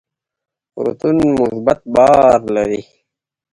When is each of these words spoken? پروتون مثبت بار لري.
پروتون 0.73 1.17
مثبت 1.37 1.79
بار 1.93 2.39
لري. 2.55 2.81